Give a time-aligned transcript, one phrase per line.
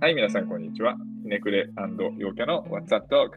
[0.00, 0.96] はい、皆さん、こんにちは。
[1.24, 1.68] ひねくれ
[2.18, 3.30] 陽キャの What's Up Dog、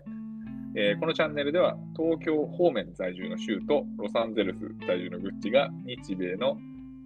[0.76, 6.60] えーこのチャンネルでは、東京方面在住のシューとロサンゼルス在住のグッチが日米の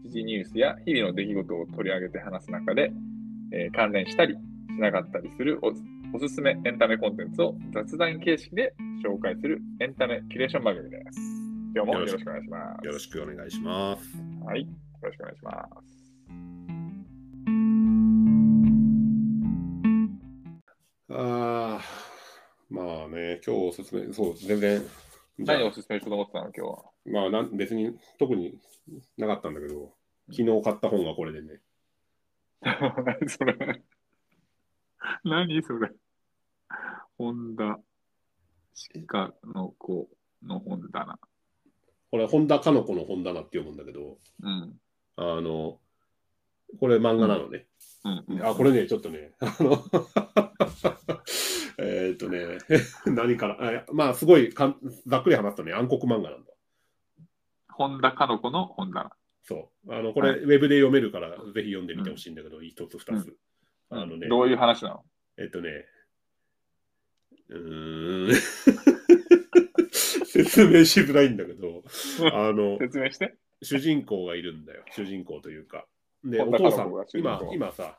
[0.04, 2.91] 時事ニュースや日々の出来事を取り上げて話す中で、
[3.54, 4.39] えー関連したりし
[4.82, 5.71] なかったりするお
[6.14, 8.74] おすすめエンタメコンテンツを雑談形式で
[9.07, 11.19] 紹介するエンタメキュレーション番組です。
[11.74, 12.86] 今日もよろしくお願いします。
[12.86, 14.18] よろしくお願いします。
[14.43, 14.68] はい、よ
[15.01, 15.51] ろしくお願いしま
[15.82, 15.94] す。
[21.18, 21.82] ああ、
[22.69, 24.82] まあね、今日おすすめ、そう、全然、
[25.39, 26.83] じゃあ何をおすすめしようと思ってたの、今日は？
[27.05, 28.60] まあなん、別に特に
[29.18, 29.93] なかったんだけど、
[30.32, 31.61] 昨日買った本がこれでね、
[32.61, 33.81] 何それ
[35.23, 35.91] 何それ
[37.17, 37.80] 本田
[39.08, 40.09] 鹿の子
[40.44, 41.17] の本棚。
[42.11, 44.80] これ、本田かの子の本棚って読むんだけど、うん。
[45.16, 45.80] あの、
[46.80, 47.67] これ漫画なのね。
[48.27, 48.45] うん。
[48.45, 49.83] あ、これね、ちょっとね、あの、
[51.80, 52.59] えーっとね、
[53.07, 56.53] 何から、あまあ、すごいかんざっくり話すとね、暗黒漫画なんだ。
[57.69, 59.11] 本田かの子の本棚。
[59.43, 59.93] そう。
[59.93, 63.35] あの、これ、はいウェブで読めるから、ぜひ読んでみてほしいんだけど、一つ二つ。
[63.89, 65.03] あのね、どういう話なの？
[65.37, 65.85] えっとね、
[67.49, 68.33] うーん、
[70.25, 71.83] 説明しづらいんだけど、
[72.33, 73.35] あの、説明して。
[73.61, 75.87] 主人公がいるんだよ、主人公というか。
[76.25, 77.97] で、お父さん今公、今さ、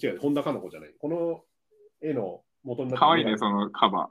[0.00, 0.94] 違う、本田かの子じゃない。
[0.98, 1.44] この
[2.00, 4.10] 絵の元になってかわいいね、そのカバ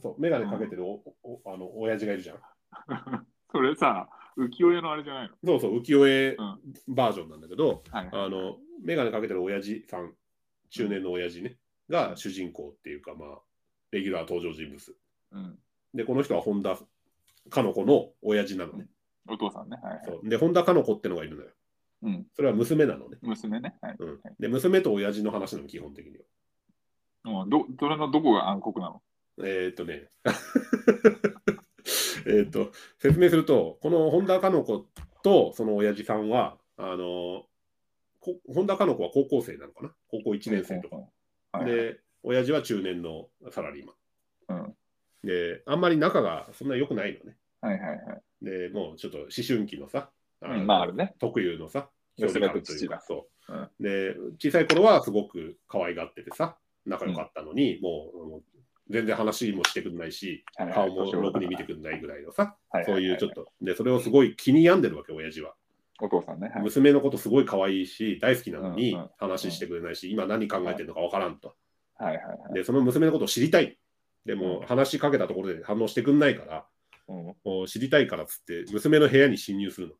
[0.00, 2.36] そう、メガネかけてるお、おあの親父がいるじゃん。
[2.36, 3.20] ー。
[3.52, 5.36] それさ、浮世絵のあれじゃないの？
[5.44, 8.08] そうそう、浮世絵うんバージョンなんだけど、はい。
[8.12, 10.14] あの、メガネかけてる親父さん、
[10.70, 11.58] 中年の親父ね、
[11.90, 13.38] が主人公っていうか、まあ、
[13.90, 14.96] レギュラー登場人物。
[15.32, 15.58] うん。
[15.94, 16.78] で、この人は本田
[17.50, 18.86] かの子の親父なのね。
[19.28, 19.78] お父さんね。
[19.82, 20.04] はいはい。
[20.06, 21.50] そうで、本田かの子ってのがいるのよ。
[22.02, 22.26] うん。
[22.34, 23.18] それは娘なのね。
[23.22, 23.76] 娘ね。
[23.80, 23.96] はい。
[23.98, 26.24] うん、で、娘と親父の話なの、基本的には。
[27.24, 29.02] もうど、それのどこが暗黒なの？
[29.38, 30.08] えー、っとね、
[32.26, 34.88] えーっと、説明すると、この本田かの子
[35.22, 37.46] とその親父さんは、あの、
[38.20, 39.94] こ本田かの子は高校生なのかな？
[40.08, 40.96] 高校1年生とか。
[41.58, 41.66] はい。
[41.66, 43.92] で、親父は中年のサラリーマ
[44.56, 44.62] ン。
[44.62, 44.76] うん。
[45.24, 47.36] で、あんまり仲がそんな良くないのね。
[47.60, 48.44] はいはいはい。
[48.44, 50.10] で、もうちょっと思春期のさ、
[50.48, 51.14] のうんまああるね。
[51.18, 51.88] 特有のさ、
[52.18, 58.42] 娘というか父そう、うんで、小さい頃はすごく可愛がっててさ、仲良かったのに、もうもう
[58.90, 65.54] 全然話もしてくんないし、はいはい顔もろくに見てくんないぐらいのさ、はいはいはいそういうちょっと、で、それをすごい気に病んでるわけ、親父は。
[66.00, 66.50] お父さんね。
[66.52, 66.62] はい。
[66.62, 71.54] 娘のことすごい可愛いし、大好きなのにうんうん話してくれないし、今何考えてるのかわからんと。
[71.96, 72.54] はいはいはい。
[72.54, 73.78] で、その娘のことを知りたい。
[74.26, 76.66] でも、うん話しかけたところで反応してくんないから、
[77.08, 77.36] うん。
[77.44, 79.94] もう知りたいからっつって、娘の部屋に侵入するの。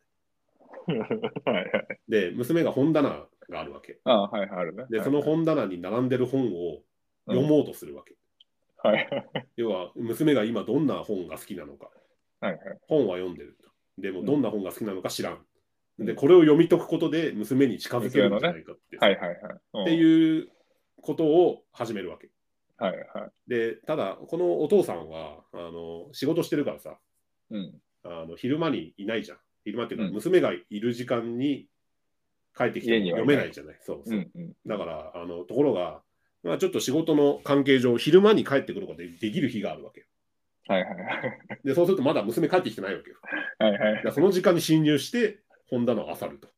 [1.45, 2.01] はいはい。
[2.09, 4.01] で、娘が本棚があるわけ。
[4.05, 4.87] ああ、はいはい、あるね。
[4.91, 6.83] で、その本棚に並んでる本を
[7.27, 8.17] 読もうとするわけ。
[8.79, 11.91] はいはい要は、娘が今どんな本が好きなのか。
[12.41, 12.79] はいはい。
[12.83, 13.71] 本は読んでると。
[13.99, 15.47] でも、うんどんな本が好きなのか知らん。
[15.99, 18.97] うんで、これを読み解くことで娘に近づけるんじゃないかって。
[18.97, 19.37] はいはいはい。
[19.83, 20.49] ってういう
[21.01, 22.27] ことを始めるわけ。
[22.29, 22.31] ん。
[22.79, 23.31] はいはい。
[23.47, 26.99] で、ただ、このお父さんは、あの、仕事してるからさ、
[27.51, 27.81] うん。
[28.05, 29.39] あの昼間にいないじゃん。
[29.65, 31.67] 昼間っていうか、うん娘がいる時間に
[32.57, 33.79] 帰ってきても家にはいない読めないじゃない。
[33.83, 34.19] そうそう。
[34.19, 34.53] うんうん。
[34.67, 36.03] だから、あのところが、
[36.43, 40.07] まあ、ちょっと仕事の関係上、昼間に帰ってくることでできる日があるわけよ。
[40.69, 41.41] はいはいはい。
[41.65, 43.17] で、そうするとまだ娘帰ってきてないわけよ。
[43.59, 46.49] はいはいだからその時間に侵入して、本棚を漁ると。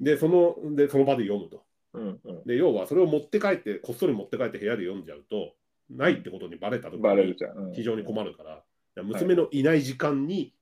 [0.00, 1.64] で、そのでその場で読むと。
[1.94, 2.44] うんうん。
[2.44, 5.54] で、要はそれを持って帰って、こっそり持って帰って部屋で読んじゃうと、
[5.88, 7.56] ないってことにバレた時にバレるじゃん。
[7.56, 8.64] うん非常に困るから、だか
[8.96, 10.52] ら娘のいない時間にうん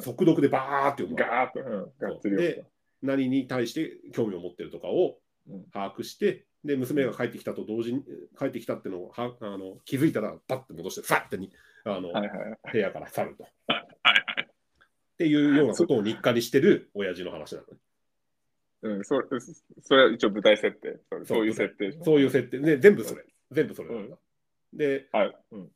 [0.00, 2.64] 速読でバーって読むガーッと、うん、がっつりで
[3.02, 8.04] 何に対して興味を持ってるとかをうん把握して、で娘が帰ってきたと同時に
[8.38, 11.50] 帰ってきたってのをはあの気づいたらパッて戻してファッてに
[11.84, 12.34] あの、はいは
[12.68, 12.72] い。
[12.72, 13.44] 部屋から去ると。
[13.66, 13.86] はい
[15.12, 17.78] っていうようなことを日課にしてる親父の話なのね。
[18.82, 19.26] うん、それ、
[19.82, 20.98] それは一応舞台設定。
[21.24, 21.92] そういう設定。
[22.02, 23.24] そういう設定で全部それ。
[23.52, 24.16] 全部それなんだ。
[24.72, 25.36] ではい。
[25.52, 25.68] うん。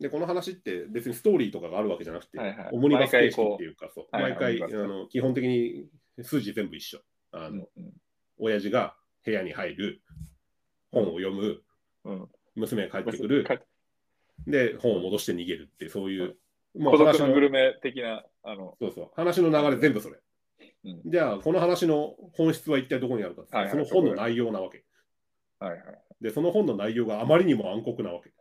[0.00, 5.86] で、この話って別にストーリーとかがあるわけじゃなくて、はいはいオムニバス形式っていうか、そうはいはい毎回あの基本的に
[6.22, 7.00] 数字全部一緒。
[7.32, 7.92] あの、うん
[8.36, 10.02] 親父が部屋に入る、
[10.90, 11.62] 本を読む、
[12.04, 12.28] うん。
[12.56, 13.58] 娘が帰ってくる、か
[14.46, 16.36] で、本を戻して逃げるって、そういう、
[16.76, 20.16] まあ孤独のグルメ的な、あの、そうそう話の流れ全部それ。
[20.84, 24.84] うんじゃあ、この話の本質は一体どこにあるかって、はいはいその本の内容なわけ。
[25.58, 25.80] はいはい。
[26.20, 28.32] で、その本の内容があまりにも暗黒なわけ。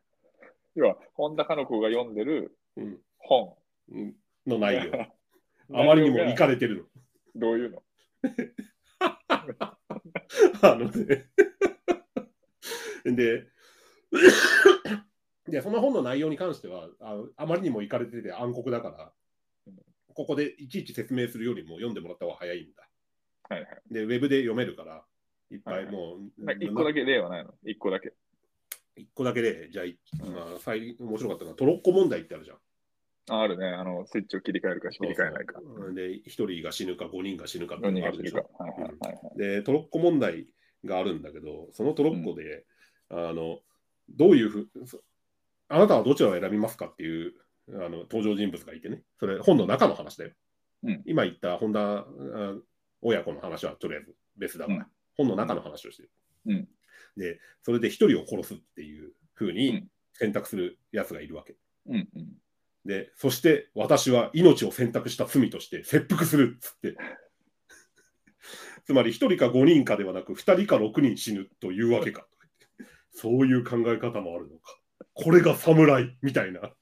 [0.75, 3.55] 要は、本田かの子が読んでるうん本。
[3.91, 4.15] うん
[4.45, 4.91] の内容。
[5.73, 6.89] あまりにもいかれてる
[7.35, 7.77] どういうの？
[7.77, 7.83] の。
[10.61, 11.29] あのね
[13.15, 13.47] で、
[15.47, 19.13] で、その本の内容に関しては、あのあまりにもいかれてて暗黒だから、
[20.13, 22.87] ここでいちいち説明するよりも読んでもらった方が早いんだ。
[23.49, 23.81] はいはい。
[23.91, 25.05] で、ウェブで読めるから、
[25.51, 27.53] いっぱはいはいいもう、なんか一個だけ例はないの？
[27.65, 28.13] 一個だけ。
[28.95, 32.57] 一個だけで、じゃあ、まあ、最面白かったのはトロッコ問題ってあるじゃん。
[33.29, 33.67] ああるね。
[33.67, 35.59] あの、スイッチを切り替えるか切り替えないか。
[35.61, 39.37] そうで、一人が死ぬか5人が死ぬかって4いうのがあるでしょ。。
[39.37, 40.47] で、トロッコ問題
[40.83, 42.65] があるんだけど、そのトロッコで、
[43.09, 43.59] あの、
[44.09, 45.01] どういうふう、そ
[45.69, 47.33] あなたはどちらを選びますかっていう
[47.69, 50.31] あの登場人物がいてね、それ本の中の話だよ。
[50.83, 52.05] うん今言った本田あ
[53.01, 54.85] 親子の話はとりあえず別だから、うん
[55.15, 56.09] 本の中の話をしてる。
[57.17, 61.55] うんで、それで一人を殺すっていうふううにん選択するやつがいるわけ。
[61.87, 62.33] うんうん。
[62.85, 66.97] で、そして私は命を選択した罪として切腹するっつって。
[68.85, 72.27] つまり1人か5人かではなく2人か6人死ぬというわけか。
[73.11, 74.77] そういう考え方もあるのか。
[75.13, 76.73] これが侍みたいな。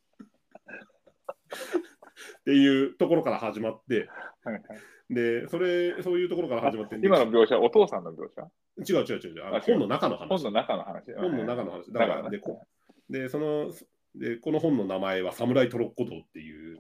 [2.42, 4.10] っていうところから始まって、
[4.44, 4.64] はいはい
[5.12, 8.50] で、それ、そういうところから始まって、今の描写、お父さんの描写？
[8.78, 10.30] 違う違う違う違う本の中の話。
[10.30, 11.14] 本の中の話。
[11.18, 11.92] 本の中の話。
[11.92, 12.66] だだからから、で、こ
[13.10, 13.74] でその
[14.16, 16.78] でこの本の名前は、侍トロッコ道っていう。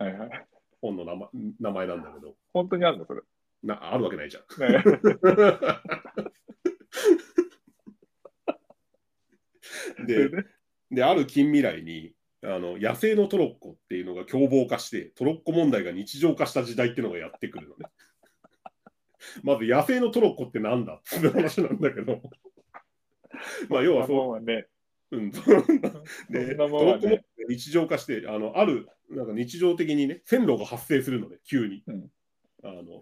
[0.82, 1.28] 本の名前
[1.60, 3.06] 名前なんだけど、本当にあるの？
[3.06, 3.22] それ。
[3.64, 4.44] なあるわけないじゃん。
[4.72, 4.84] ね
[10.08, 10.30] で
[10.90, 12.14] で、ある近未来に
[12.44, 17.86] あの野生のトロッコっていうのが凶暴化して、トロッコ問題が日常化した時代っていうのがやってくるのね。
[19.44, 22.22] まず野生のトロッコってなんだっていう話なんだけど、
[23.70, 24.68] まあ要はそう、ね。
[25.12, 25.42] うん、そ
[26.30, 31.84] で、んトロッコも日常化して、あのあるなんか日常的にね、線路が発生するので、急に。
[31.88, 32.12] うん
[32.64, 33.02] あの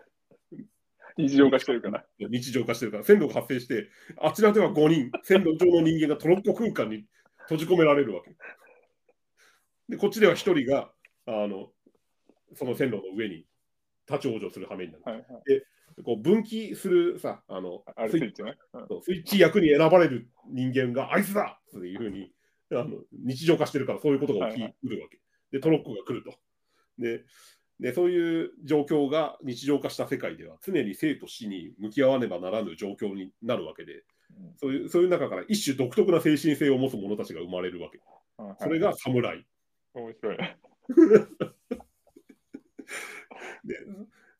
[1.18, 2.06] 日常化してるから。
[2.18, 3.90] 日常化してるから、線路が発生して、
[4.22, 7.06] あちらでは5人、線路上の人間がトロッコ空間に
[7.50, 8.32] 閉じ込められるわけ。
[9.90, 10.92] で、こっちでは1人が、
[11.26, 11.70] あの、
[12.56, 13.46] その線路の上に
[14.10, 15.04] 立ち往生する羽目になる。
[15.06, 15.24] はいはい。
[16.04, 18.56] こう分岐するさ、あのスイッチね。
[18.74, 22.32] うんスイッチ役に選ばれる人間があいつだっていうふうに
[22.72, 25.20] あの日常化してるからそういうことが起きるわけ。
[25.52, 26.38] で、トロッコが来ると。
[26.98, 27.24] で
[27.80, 34.04] で、そういう状況が日常化した世界では常に生と死に向き合わねばならぬ状況になるわけで、うん
[34.58, 38.00] そういうそういう中から一種独特な精神性を持つ者たちが生まれるわけ。
[38.38, 39.46] はいそれが侍。
[39.94, 40.38] 面白い。
[43.66, 43.76] で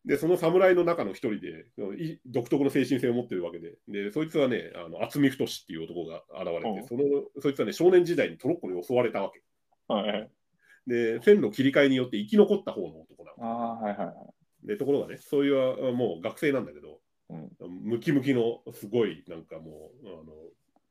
[0.04, 1.66] で、その侍の中の一人で
[1.98, 7.02] い独特の精神性を持ってるわけで、でそいつはね、あの渥美太っていう男が現れうんて、その
[7.40, 9.42] そいつはね、少年時代にトロッコに襲われたわけ。
[9.92, 10.30] はいはい。
[10.86, 13.44] で、線路切り替えによって生き残った方の男なの。
[13.44, 14.12] ああ、はいはいは
[14.64, 14.66] い。
[14.66, 17.50] で、ところがね、そういうもう学生なんだけど、うん
[17.84, 20.24] ムキムキのすごい、なんかもう、あの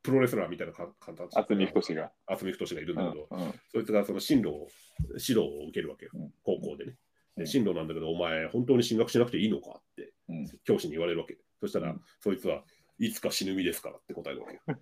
[0.02, 2.10] プロレスラーみたいなか形渥美太が。
[2.26, 4.68] 渥美太がいるんだけど、うんうんそいつがその進路を、
[5.00, 6.92] 指導を受けるわけようん、高校でね。
[6.92, 6.96] うん
[7.36, 11.38] で進路なんだけど、お前、本当に進学しなくていいのかってうん教師に言われるわけ。
[11.60, 12.64] そしたら、うんそいつは
[12.98, 14.60] いつか死ぬ身ですからって答えるわけよ。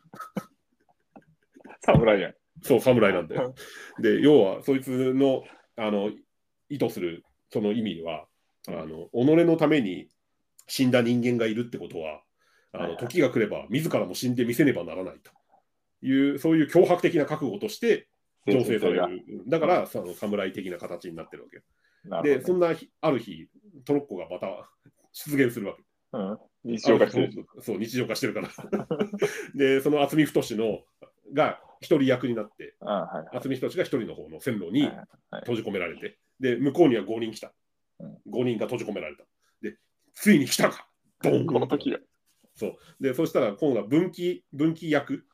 [1.83, 2.35] 侍やん。
[2.63, 3.55] そう、侍なんだよ。
[4.01, 5.45] で、要は、そいつの
[5.77, 6.11] あの
[6.69, 8.27] 意図するその意味は、
[8.67, 10.09] あの己のために
[10.67, 12.23] 死んだ人間がいるってことは、
[12.73, 15.31] あはいはいの時が来れば自らも死んでみせねばならないと
[16.07, 18.09] いう、そういう脅迫的な覚悟として
[18.47, 19.25] 醸成される。
[19.47, 21.49] だから、その侍的な形になってるわ
[22.23, 23.49] けで、そんな日ある日、
[23.85, 24.49] トロッコがまた
[25.13, 25.83] 出現するわけ。
[26.13, 26.19] ど。
[26.19, 27.47] うん日常化してる。
[27.63, 28.49] そう、日常化してるから。
[29.55, 30.83] で、その渥美太の
[31.33, 32.75] が一人役になって。
[32.81, 37.55] 渥美太が一人の方の線路にはいはい閉じ込められて、で、向こうには5人来た
[38.01, 38.15] うん。
[38.33, 39.25] 5人が閉じ込められた。
[39.63, 39.77] で、
[40.15, 40.89] ついに来たか
[41.23, 41.99] ドンこの時が。
[43.01, 45.25] で、そしたら今度は分岐、分岐役、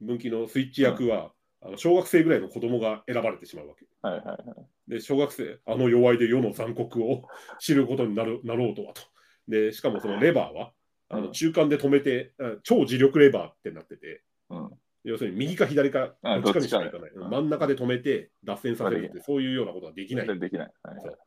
[0.00, 3.86] 分岐のスイッチ役は、あの小学生ぐらいの子供が選ばれてしまうわけ。
[4.02, 4.90] はいはいはい。
[4.90, 7.24] で、小学生、あの弱いで世の残酷を
[7.58, 9.02] 知ることになるなろうとはと。
[9.48, 10.72] で、しかもそのレバーは、
[11.08, 14.70] あのうん中間で止めて、あ超磁力レバーってなってて、うん
[15.04, 17.00] 要するに右か左か、あどっちかにしかいかない。
[17.00, 20.38] どっちかね真ん中で止めて脱線させるっあて、そういうようなことはできない。
[20.38, 20.72] できない。
[20.82, 21.18] はいはい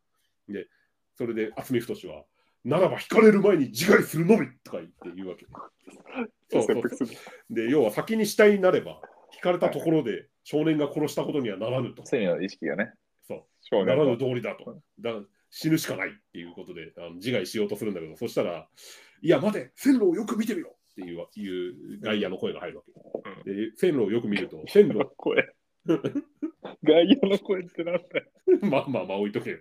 [1.22, 2.26] それで、渥美太は、
[2.64, 5.46] ならば引かれる前に自害するのみとか言って言うわけ。
[6.50, 7.18] そうそう切腹する
[7.50, 9.02] で、要は先に死体になれば、
[9.34, 12.04] 引かれたところで少年が殺したことにはならぬと。
[12.04, 12.94] 罪の意識がね。
[13.28, 14.28] そう少ならぬ年の。
[14.28, 14.82] 道理だと。
[15.00, 15.12] だ
[15.50, 18.68] 死ぬしかないっていうことであの自害しようとするんだけど、そしたら、
[19.22, 22.84] いや、待て、線路をよく見てみろっていういう外野の声が入るわ
[23.44, 23.52] け。
[23.52, 25.54] で線路をよく見ると、線路、声。
[25.86, 28.26] 外野の声ってなんだよ。
[28.70, 29.58] まあまあまあ置いとけよ。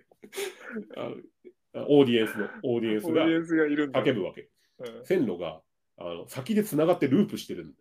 [0.97, 1.15] あの
[1.73, 3.25] オーディエンスの、オーディエンスが。
[4.01, 4.41] 叫ぶわけ。
[4.41, 4.45] う
[5.01, 5.61] ん線路が
[5.97, 7.75] あの先でつながってループしてる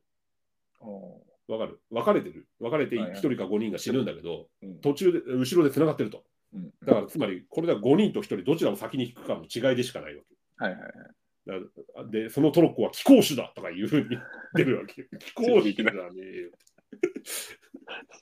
[1.49, 1.81] わかる？
[1.91, 2.47] 分かれてる。
[2.59, 6.25] 分かれてはいはい1人か5人が死ぬんだけど、うん途中で、後ろで繋がってると。
[6.53, 10.65] うんだから、つまり、これでは5人と1人、どちらを先に引くかの違いでしかないわけ。
[10.65, 12.11] はいはいはい。
[12.11, 14.19] で、そのトロッコは気候種だとかいうふうに
[14.55, 15.09] 出るわけ。
[15.19, 16.23] 気候種だね。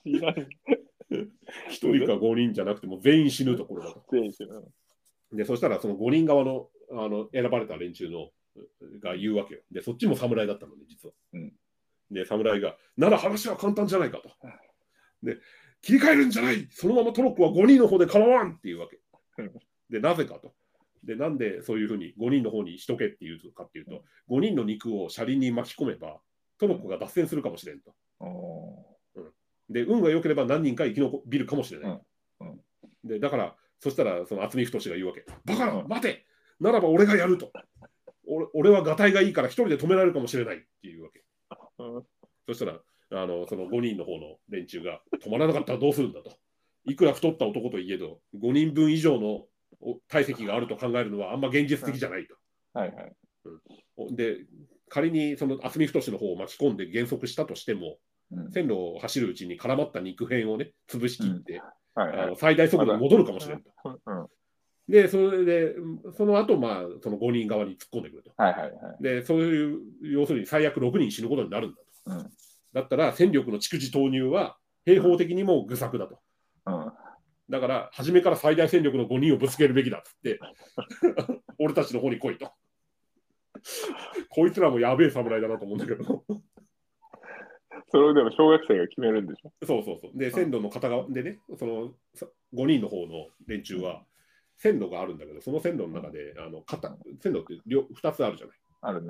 [0.04, 0.34] 知らん。
[1.10, 1.28] 1
[1.70, 4.04] 人か5人じゃなくても全員死ぬところだと。
[4.12, 4.64] 全員知らん。
[5.32, 8.30] で、そしたらその5人側のあの選ばれた連中の
[9.00, 9.60] が言うわけよ。
[9.70, 11.14] で、そっちも侍だったのね、実は。
[11.34, 11.52] うん
[12.10, 14.30] で、侍が、なら話は簡単じゃないかと。
[15.22, 15.36] で、
[15.82, 18.98] 切り替えるんじゃないそのままトロッコは5人の方で構わんっていうわけ
[19.38, 19.52] うん。
[19.90, 20.54] で、なぜかと。
[21.04, 26.18] で、なんでそういうふうに5人の方にしとけっていうかっていうと、5人の肉を車輪に巻き込めば、
[26.58, 27.94] トロッコが脱線するかもしれんと。
[28.20, 28.96] お
[29.70, 32.00] で、運が良ければ何人か生き延びるかもしれない。
[32.40, 32.60] うんうん
[33.04, 35.24] で、だから、そしたら、その渥美太が言うわけ。
[35.44, 36.26] バカな、うん待て
[36.60, 37.52] ならば俺がやると。
[38.26, 41.22] 俺俺はがたいがいいから一人で止められるかもしれないっていうわけ。
[41.78, 42.02] ー
[42.46, 42.80] そしたら、
[43.22, 46.20] あのその5人の方の連中が止まらなかったらどうするんだ？
[46.20, 46.36] と。
[46.84, 49.46] いくら太った男といえど、5人分以上の
[49.80, 52.34] お体積があると考えるのはあんま現実的じゃないと。
[52.72, 54.16] はいはい。
[54.16, 54.38] で、
[54.88, 57.98] 仮にその渥美太の方を巻き込んで減速したとしても、
[58.30, 61.62] うん線路を走るうちに絡まった肉片をね、潰しきって、
[61.98, 62.36] はいはいあの。
[62.36, 63.70] 最大速度に戻るかもしれんと。
[64.88, 65.74] で、それで、
[66.16, 68.32] その後、まあ、その5人側に突っ込んでくると。
[68.36, 69.02] はいはい。
[69.02, 71.84] で、そういう、要するに最悪6人死ぬことになるんだと。
[72.06, 72.30] うん
[72.74, 76.20] だったら、戦力の蓄次投入は、兵法的にも愚策だと。
[76.66, 76.92] うん
[77.50, 80.38] だから、初めから最大戦力の5人をぶつけるべきだっつって、
[81.58, 82.52] 俺たちの方に来いと。
[84.28, 86.24] こいつらもやべえ侍だなと思うんだけど。
[87.90, 89.52] それをでも小学生が決めるんでしょ？
[89.66, 90.18] そうそうそう。
[90.18, 94.02] で、線路の片側でね、そのさ5人の方の連中は、
[94.56, 98.56] 線路があるんだけど、その線路の中で、あの片線路って両2つあるじゃない？
[98.82, 99.08] あるね。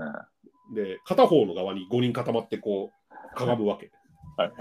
[0.75, 3.91] で、片方の側に5人固まってこう、かがむわけ。
[4.37, 4.53] はい。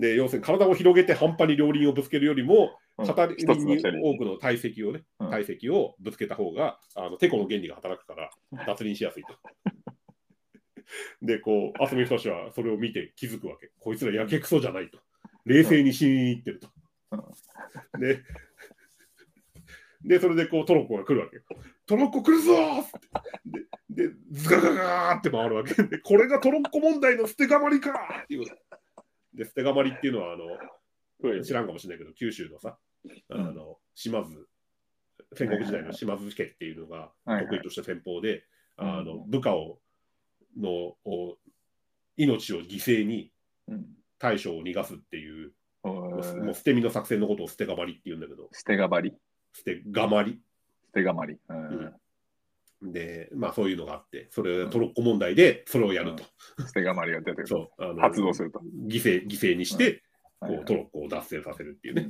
[0.00, 8.30] で、要するに体を広げて半端に両輪をぶつけるよりも、うん片一輪に多くの体積をね、うん体積をぶつけた方が、あの、テコの原理が働くから、
[8.66, 9.34] 脱輪しやすいと。
[11.22, 13.70] で、こう、渥美太はそれを見て気づくわけ。
[13.78, 14.98] こいつらやけくそじゃないと。
[15.44, 16.68] 冷静に死にに行ってると。
[17.98, 18.22] で、
[20.02, 21.40] で、それでこうトロッコが来るわけ。
[21.86, 22.84] トロッコ来るぞー
[23.90, 25.74] で、で、ズガガガーって回るわけ。
[25.82, 28.44] で、これがトロッコ問題の捨てがまりかーっていう。
[29.34, 32.78] で、捨てがまりっていうのは、あの、知らんかもしれないけど、九州のさ、
[33.30, 34.46] あの、島津、
[35.34, 38.42] 戦国時代の島津家っていうのが得意とした戦法で、うん
[38.80, 39.78] あの部下を
[40.58, 41.36] のを
[42.16, 43.32] 命を犠牲に
[43.68, 43.86] うん。
[44.18, 45.52] 大将を逃がすっていう、
[45.82, 49.14] おもうー捨て身の作戦のことを捨てがまりっていうんだけど、捨てがばり
[49.54, 50.32] 捨てがまり。
[50.32, 51.36] 捨てがまり。
[51.48, 51.94] うん
[52.82, 56.24] で、まあそういうのがあって、それトロッコ問題でそれをやると。
[56.66, 57.46] 捨てがまりが出てくる。
[57.46, 58.60] そうあの発動すると。
[58.88, 60.02] 犠牲犠牲にして、はい
[60.40, 62.08] こうトロッコを脱線させるっていうね。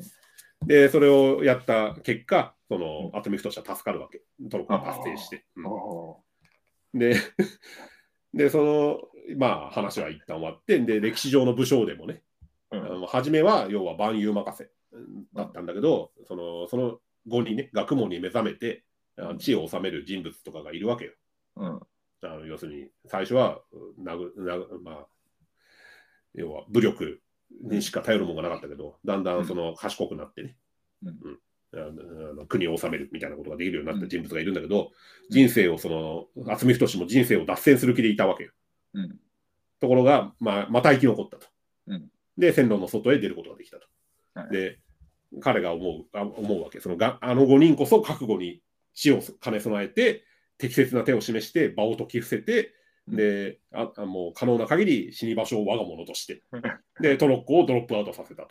[0.65, 4.23] で、それをやった結果、その、渥美太は助かるわけ。
[4.49, 5.45] トロッコが達成して。
[6.95, 7.17] で、
[8.35, 9.01] で、その、
[9.37, 12.87] まあ話は一旦終わって、で、歴史上の武将でもね、ーうん。
[12.87, 18.85] あの初めは要は万有任せうんだったんだけど、そのその後にね、学問に目覚めて、
[19.39, 21.13] 地を治める人物とかがいるわけよ。
[21.57, 21.81] うん。
[22.23, 25.07] あの要するに、最初は、うなぐなぐまあ、
[26.35, 27.21] 要は武力
[27.63, 30.57] にしか頼るものがなかったけど、だんだんその賢くなってね、
[31.03, 31.15] うん。
[31.15, 31.37] あのあの
[32.49, 34.89] 国を治めるみたいなことができるようになった人物がいるんだけど、うん
[35.31, 38.51] 人生をその、渥美太も人生を脱線する気でいたわけよ。
[38.95, 39.17] うん
[39.79, 41.47] ところが、まあ、また生き残ったと。
[41.87, 43.87] うんで、線路の外へ出ることができたと。
[44.35, 44.79] はいで、
[45.41, 46.81] 彼が思うあ思うわけ。
[46.81, 48.61] そのがあの5人こそ覚悟に
[48.93, 50.25] 死を兼ね備えて、
[50.59, 52.75] 適切な手を示して場を解き伏せて、
[53.09, 56.63] うんでああもう可能な限り死に場所を我が物としてうん、
[57.01, 58.51] で、トロッコをドロップアウトさせたと。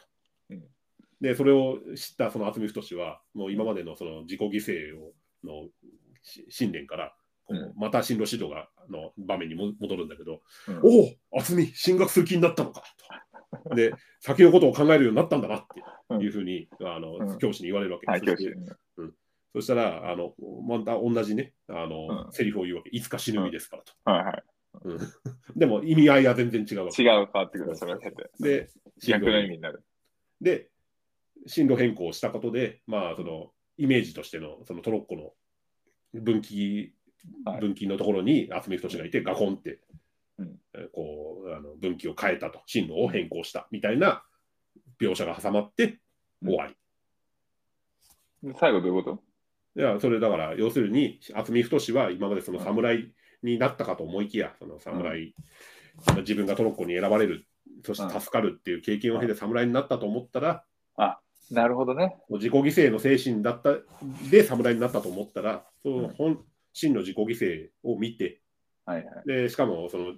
[1.22, 5.12] うんで、それを知ったその渥美太は、もう今までのその自己犠牲を
[5.44, 5.70] の
[6.22, 7.14] し信念から、
[7.76, 12.84] また進路指導がの場面にも戻るんだけど、うんおお、渥美、進学する気になったのか
[13.68, 13.76] と。
[13.76, 18.46] で、先のことを考えるようになったんだなっていうふうに、あのうん教師に言われるわけはい、教師
[19.54, 20.36] そしたら、あの
[20.68, 22.90] また同じね、あのうんセリフを言うわけ。
[22.92, 23.94] いつか死ぬ身ですからと。
[24.06, 24.44] はいはい。
[24.84, 25.00] うん
[25.56, 27.02] でも意味合いは全然違うわけ。
[27.02, 27.76] 違う、変わってくる。
[27.76, 27.98] それ。
[28.40, 28.70] で、
[29.18, 29.84] の意味になる。
[30.42, 30.70] で、
[31.50, 35.34] 進路変更をしたことで、まあ、そのイメージとしてのそのトロッコの
[36.22, 36.94] 分岐、
[37.44, 37.60] はい。
[37.60, 39.82] 分岐のところに渥美太がいて、ガコンって、
[40.38, 40.56] うん。
[40.74, 44.24] えーこうあの分岐を変えたと、進路を変更したみたいな
[45.02, 46.00] 描写が挟まって
[46.42, 46.76] 終わり。
[48.44, 49.12] で最後どういうこ
[49.76, 49.82] と？
[49.82, 53.12] いや、それだから、要するに、渥美太は今までその侍
[53.44, 55.36] になったかと思いきや、その侍、
[56.18, 57.46] 自分がトロッコに選ばれる
[57.86, 60.64] そして助かるっていう経験を経て侍になったと思ったら、
[61.52, 62.18] なるほどね。
[62.30, 63.78] 自己犠牲の精神だった
[64.30, 68.42] で侍になったと思ったら、その本真の自己犠牲を見て、
[68.86, 69.28] はいはい。
[69.28, 70.14] でしかもその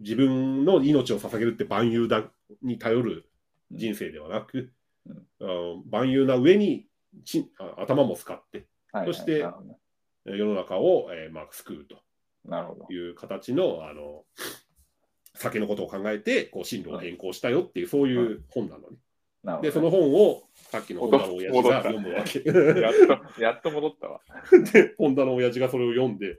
[0.00, 2.24] 自分の命を捧げるって万有だ
[2.62, 3.30] に頼る
[3.70, 4.72] 人生ではなく、
[5.06, 6.86] うん万有な上に
[7.24, 9.46] ちあ頭も使ってはいはいそして
[10.24, 11.96] 世の中を、えーまあ、救うと
[12.46, 12.86] なるほど。
[12.90, 14.24] いう形のあの
[15.34, 18.96] 先のことを考えてこう進路を変更したよっていう、そういう本なのね。
[19.60, 22.42] で、その本をさっきの本田の親父が読むわけ。
[22.80, 22.94] やっ
[23.34, 24.20] と、やっと戻ったわ。
[24.72, 26.38] で、本田の親父がそれを読んで、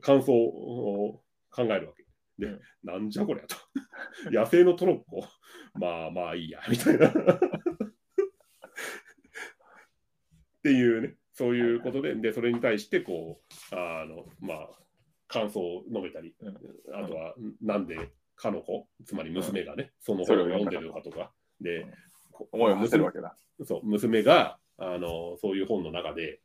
[0.00, 2.06] 感想を考えるわけ。
[2.38, 3.56] で、うんなんじゃこりゃと。
[4.30, 5.26] 野生のトロッコ、
[5.74, 7.08] まあまあいいや、みたいな。
[7.10, 7.12] っ
[10.62, 13.40] ていうね、そういうことで、で、それに対して、こ
[13.72, 14.68] う、あの、まあ、
[15.26, 16.56] 感想を述べたり、うん
[16.94, 17.96] あとは、なんで、
[18.36, 21.86] かの子、つまり娘がね、そのそ本を読んでるのかとか、で
[22.52, 23.36] 思いを馳せるわけだ。
[23.64, 26.40] そう、娘が、あの、そういう本の中で、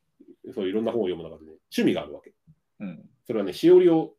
[0.54, 2.34] そういろんな本を読む中で、ね、趣味があるわけ。
[2.80, 3.10] うん。
[3.26, 4.14] それはね、しおりを、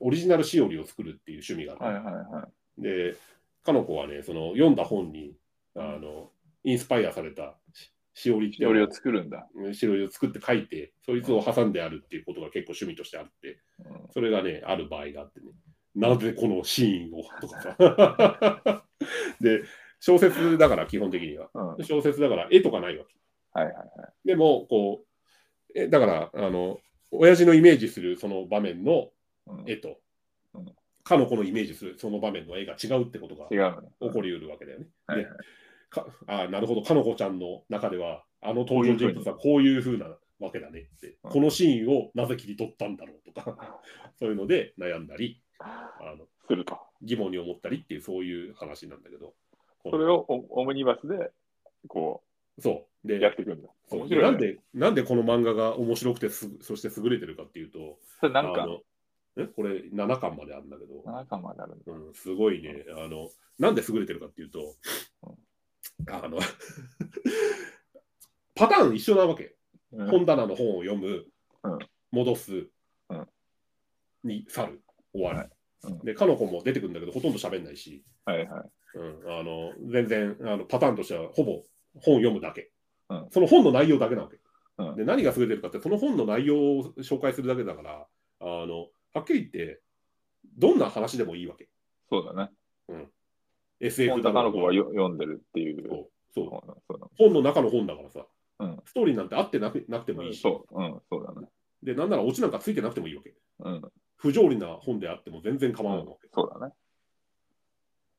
[0.00, 1.96] オリジナルしおりを作るっていう趣味がある。
[1.96, 2.82] はいはいはい。
[2.82, 3.16] で、
[3.64, 5.34] かの子はね、その読んだ本に、
[5.74, 6.30] あの、
[6.64, 9.46] インスパイアされたししおりってしおりを作るんだ。
[9.72, 15.52] しおりを作って書いて、そいつを挟んであるっていうことが結構趣味としてあって、うんそれがね、ある場合があってね、
[15.94, 17.22] なぜこのシーンを？
[17.40, 18.84] とかさ。
[19.40, 19.62] で、
[20.08, 21.48] 小説だから基本的には。
[21.52, 21.68] うん。
[21.68, 23.14] はい小説だから絵とかないわけ。
[23.52, 23.76] はいはい。
[24.24, 26.78] でも、こう、えだから、あの、
[27.10, 29.10] 親父のイメージするその場面の
[29.46, 29.98] うん絵と
[30.54, 30.66] うん、
[31.04, 33.48] かの子のイメージするその場面の絵が違うってことが。
[33.48, 34.86] 起こりうるわけだよね。
[35.06, 35.26] はいで
[35.90, 40.06] かあなるほど、かの子ちゃんの中では、あの登場人物はこういうふうな
[40.38, 43.80] わけだねって、うんこのシーンをなぜ切り取ったんだろうとか、
[44.18, 46.78] そういうので悩んだり、あのすると。
[47.02, 49.34] 疑問に思ったりっていう、そういう話なんだけど、
[49.82, 51.30] それをオオムニバスで、
[51.88, 52.22] こ
[52.60, 53.04] そう。
[53.04, 53.68] う、でやっていくんだ。
[53.88, 54.00] そう。
[54.00, 54.30] 面白いね。
[54.30, 58.66] なんで、なんでこの漫画が面白くてす、そして優れてるかっていうと、それなんか、
[59.36, 59.46] え？
[59.46, 61.92] これ7巻まであるんだけど、7巻まであるんだ。
[61.92, 64.76] うん、すごいね、あの、なんで優れてるかっていうと、
[66.10, 66.38] あの、
[68.54, 69.54] パターン一緒なわけ。
[69.92, 70.10] うん。
[70.10, 71.26] 本棚の本を読む、
[71.62, 71.78] うん。
[72.10, 72.68] 戻す、
[73.08, 73.28] うん。
[74.24, 75.38] に去る、終わる。
[75.38, 75.50] はい。
[75.84, 75.98] うん。
[76.00, 78.70] で、かの子も出てくるんだけど、ほとんど喋んないし、はいはい。
[78.94, 81.62] うん、あの全然あのパターンとしてはほぼ
[82.00, 82.70] 本読むだけ、
[83.10, 84.36] うんその本の内容だけなわけ。
[84.78, 88.06] うんで何が優れてるかって、その本の内容を紹介するだけだから、
[88.40, 89.80] あのはっきり言って、
[90.56, 91.68] どんな話でもいいわけ。
[92.08, 92.50] そうだね。
[93.80, 96.08] SF うが高の子がよ読んでるっていう。
[96.34, 96.50] そう
[97.16, 98.26] 本の中の本だからさ、
[98.60, 101.48] うんストーリーなんてあってなくなくてもいいし、そう、うん、そうだね。
[101.82, 103.34] で、なんならオチなんかついてなくてもいいわけ。
[103.60, 103.82] うん、
[104.16, 106.26] 不条理な本であっても全然構わないわけ。
[106.26, 106.72] っそうだね。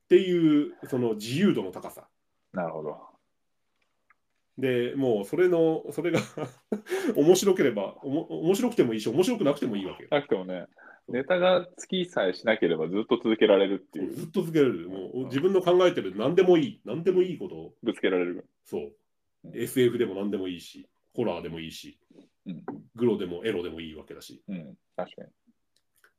[0.10, 2.08] ていう、その自由度の高さ。
[2.52, 2.98] なるほど。
[4.58, 6.20] でもうそれの、それが
[7.16, 10.10] 面白ければおも、面白くてもいいし、面白くなくてもいいわけよ。
[10.12, 10.66] なくてもね、
[11.08, 14.90] ネタが尽きさえしなければずっと続けられるっていう、ずっと続けられる。
[14.90, 18.46] もう自分の考えてる何でもいい、何でもいいことを、ぶつけられる。
[18.66, 18.92] そう
[19.46, 19.48] う。
[19.50, 21.98] ん SF でも何でもいいし、ホラーでもいいし、
[22.46, 22.64] うん
[22.96, 25.28] グロでもエロでもいいわけだし、うん、確かに。
[25.28, 25.32] っ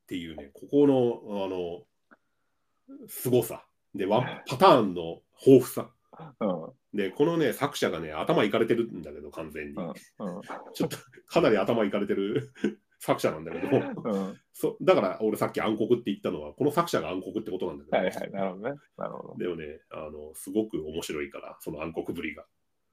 [0.07, 3.66] ていうね、ここの、あの、凄さ。
[3.94, 5.90] で、ワンパターンの豊富さ。
[6.40, 9.74] うん、うん、で、このね、作者がね、頭いかれてるんだけど、完全に。
[9.76, 9.94] うん、
[10.74, 12.53] ちょっと、かなり頭いかれてる
[12.98, 14.40] 作者なんだけど、うん。
[14.53, 18.81] そだから俺さっき暗黒って言ったのは、この作者が暗黒ってことなんだけど、はいはい、なるほどね。
[18.98, 19.37] なるほど。
[19.38, 22.44] でもね、あの、すごく面白いから、その暗黒ぶりが。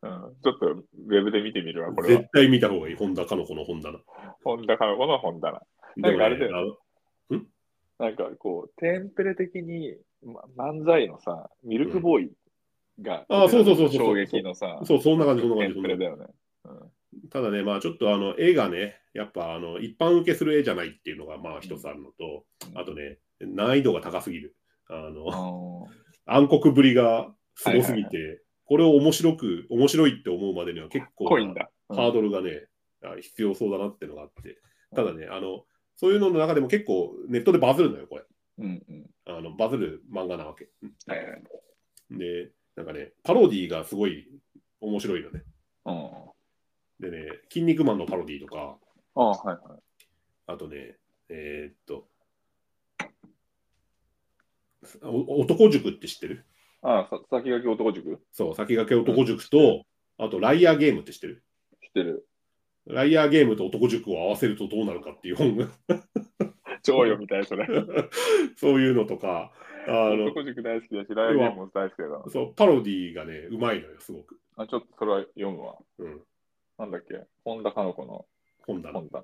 [0.03, 2.29] うん、ちょっとウェブで見てみるわ、これは絶。
[2.31, 3.99] 対見た方がいい、本田かの子の本棚。
[4.43, 5.61] 本田かの子の本棚。
[5.97, 6.77] でもねなんかあれだよあの
[7.99, 9.97] なんかこう、テンプレ的に、ま、
[10.57, 12.31] 漫才のさ、ミルクボーイ
[13.01, 15.81] が、あーそうそうそうそう衝撃のさ、そう、そんな感じ、そんな感じ。
[15.97, 16.25] だよね。
[17.13, 24.55] じただね、まあちょっとあの絵がね、やっぱあの一般受けする絵じゃないっていうのがまあ一つあるのと、うんあとね、難易度が高すぎる。
[24.89, 25.87] あうの、ん。
[26.25, 32.67] 暗黒ぶりがすごすぎはいて、これを面白く、面白いって思うまでには結構ハードルがね、
[33.03, 34.59] あ必要そうだなっていうのがあって、
[34.95, 35.63] ただね、あの、
[35.95, 38.23] そういうのの中でも結構ネットでバズるのよ、これ。
[38.57, 39.09] うんうん。
[39.25, 40.69] あのバズる漫画なわけ。
[41.05, 41.43] はいはい。
[42.11, 44.27] で、なんかね、パロディーがすごい
[44.81, 45.43] 面白いのね。
[45.85, 47.11] うん。
[47.11, 48.77] でね、筋肉マンのパロディーとか、
[49.15, 49.79] ああ、はいはい。
[50.47, 50.95] あとね、
[51.29, 52.07] えーっと、
[55.03, 56.45] お男塾って知ってる？
[56.81, 58.17] ああ、さ先駆け男塾？
[58.31, 59.83] 知そう、先駆け男塾と、
[60.17, 61.43] あとライアーゲームって知ってる？
[61.89, 62.27] ってる。
[62.85, 65.67] ライアーゲームと男塾を合わせるとどうなるかっていう本が、
[66.87, 67.67] 超読みたい、それ。
[68.55, 69.51] そういうのとか、
[69.87, 72.31] あの男塾大好きだし、ライブも大好きだから。
[72.31, 74.39] そうパロディーがね、うまいのよ、すごく。
[74.55, 75.75] あちょっとそれは読むわ。
[75.99, 76.21] うん。
[76.77, 77.21] なんだっけ？
[77.43, 78.25] 本田かの子の
[78.65, 78.99] 本棚。
[78.99, 79.23] 本棚。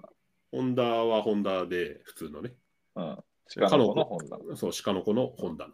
[0.51, 2.53] ホンダはホンダで普通のね。
[2.95, 3.17] うん。
[3.55, 4.55] 鹿の子の本棚。
[4.55, 5.73] そう、鹿の子の本棚。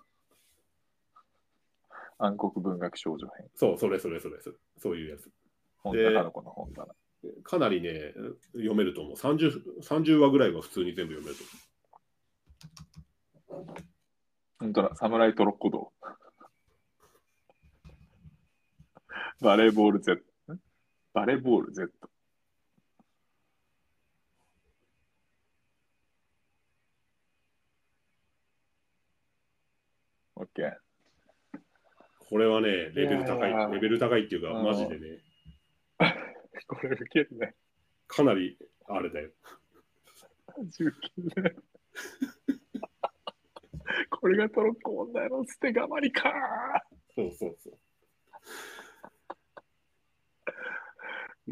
[2.17, 3.47] 暗黒文学少女編。
[3.55, 4.35] そう、それそれそれ、
[4.77, 5.29] そういうやつ。
[5.77, 6.87] 本田かの子の本棚。
[7.43, 8.13] かなりね、
[8.53, 9.13] 読めると思う。
[9.15, 11.68] 30, 30話ぐらいは普通に全部読めると思う。
[14.59, 15.93] 本当だ、侍トロッコ道。
[19.41, 20.21] バレーボール Z。
[20.51, 20.59] ん
[21.13, 21.89] バレーボール Z。
[30.35, 30.73] オッケー。
[32.29, 33.73] これはね、レベル高いい。
[33.73, 35.19] レベル高いっていうか、うんマジでね、
[36.67, 37.55] これウケるね。
[38.07, 39.31] かなりあれだよ。
[40.57, 41.55] 19ね。
[44.09, 46.31] これがトロッコ問題の捨てがまりか
[47.15, 47.77] そうそうそう。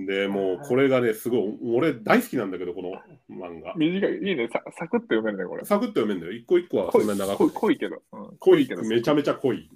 [0.05, 2.91] でもうこれがね、すごい、俺大好きなんだけど、この
[3.35, 3.73] 漫画。
[3.75, 5.65] 短い、いいね、さサクッと読めるね、これ。
[5.65, 6.33] サクッと読めるんだよ。
[6.33, 8.03] 一個一個はそんなに長く濃い濃いけど。
[8.11, 9.69] うん濃いけどめちゃめちゃ濃い。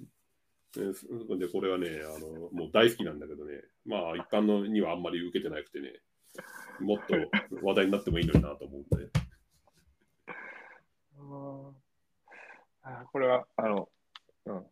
[0.74, 5.92] でこれはねあの、もう大好きなんだけどね、まあ一般のにはあんまり受けてなくてね、
[6.80, 7.14] もっと
[7.66, 9.21] 話題になってもいいのになと思うんで。
[12.82, 13.88] あーこれは、あの、
[14.46, 14.66] うん、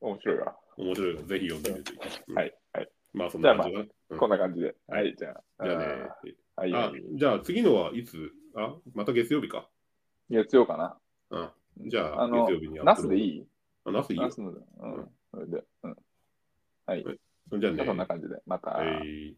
[0.00, 0.56] 面白いわ。
[0.76, 1.92] 面白いからぜひ読んでみて。
[2.28, 2.88] うんはい、はい。
[3.12, 3.84] まあそんな感じだな。
[4.10, 4.74] うんこんな感じで。
[4.86, 5.64] はい、じゃあ。
[5.64, 5.74] じゃ
[6.86, 8.30] あね、じゃあ次のはいつ？
[8.54, 9.68] あまた月曜日か。
[10.30, 10.98] 月曜かな。
[11.30, 11.50] うん
[11.88, 13.36] じゃああの月曜日に、ナスでいい？
[13.38, 13.46] い
[13.84, 14.30] あ、ナスいいよナ。
[14.30, 15.96] スの、うん、それで、うん。
[16.86, 17.04] はい。
[17.04, 18.70] じゃあねそんな感じで、また。
[18.70, 19.36] はい。